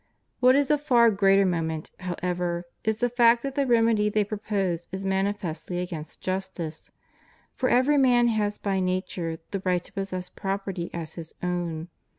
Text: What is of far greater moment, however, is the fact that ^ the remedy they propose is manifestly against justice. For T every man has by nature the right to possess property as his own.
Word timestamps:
What 0.39 0.55
is 0.55 0.71
of 0.71 0.81
far 0.81 1.11
greater 1.11 1.45
moment, 1.45 1.91
however, 1.99 2.65
is 2.83 2.97
the 2.97 3.07
fact 3.07 3.43
that 3.43 3.51
^ 3.53 3.55
the 3.55 3.67
remedy 3.67 4.09
they 4.09 4.23
propose 4.23 4.87
is 4.91 5.05
manifestly 5.05 5.77
against 5.79 6.21
justice. 6.21 6.89
For 7.53 7.69
T 7.69 7.75
every 7.75 7.99
man 7.99 8.27
has 8.29 8.57
by 8.57 8.79
nature 8.79 9.37
the 9.51 9.61
right 9.63 9.83
to 9.83 9.93
possess 9.93 10.27
property 10.27 10.89
as 10.91 11.13
his 11.13 11.35
own. 11.43 11.89